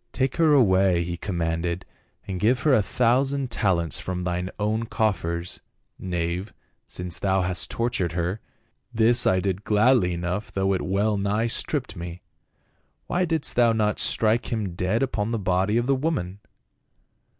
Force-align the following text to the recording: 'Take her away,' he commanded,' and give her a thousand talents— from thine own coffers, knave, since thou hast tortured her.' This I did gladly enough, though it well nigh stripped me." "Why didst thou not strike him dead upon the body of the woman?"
'Take 0.12 0.36
her 0.36 0.52
away,' 0.52 1.02
he 1.02 1.16
commanded,' 1.16 1.84
and 2.28 2.38
give 2.38 2.62
her 2.62 2.72
a 2.72 2.82
thousand 2.84 3.50
talents— 3.50 3.98
from 3.98 4.22
thine 4.22 4.48
own 4.60 4.84
coffers, 4.86 5.60
knave, 5.98 6.54
since 6.86 7.18
thou 7.18 7.42
hast 7.42 7.68
tortured 7.68 8.12
her.' 8.12 8.40
This 8.94 9.26
I 9.26 9.40
did 9.40 9.64
gladly 9.64 10.12
enough, 10.14 10.52
though 10.52 10.72
it 10.72 10.82
well 10.82 11.18
nigh 11.18 11.48
stripped 11.48 11.96
me." 11.96 12.22
"Why 13.08 13.24
didst 13.24 13.56
thou 13.56 13.72
not 13.72 13.98
strike 13.98 14.52
him 14.52 14.74
dead 14.76 15.02
upon 15.02 15.32
the 15.32 15.38
body 15.40 15.76
of 15.78 15.88
the 15.88 15.96
woman?" 15.96 16.38